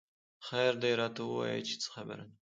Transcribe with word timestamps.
خېر 0.45 0.73
دۍ 0.81 0.91
راته 1.01 1.21
وويه 1.25 1.61
چې 1.67 1.75
څه 1.81 1.87
خبره 1.95 2.23
ده 2.29 2.35